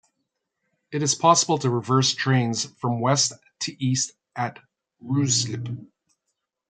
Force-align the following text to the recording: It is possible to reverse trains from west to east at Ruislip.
It 0.91 1.03
is 1.03 1.13
possible 1.13 1.59
to 1.59 1.69
reverse 1.69 2.15
trains 2.15 2.65
from 2.65 3.01
west 3.01 3.33
to 3.59 3.79
east 3.85 4.13
at 4.35 4.57
Ruislip. 4.99 5.85